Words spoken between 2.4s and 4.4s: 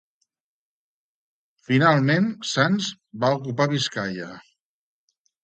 Sanç va ocupar Biscaia.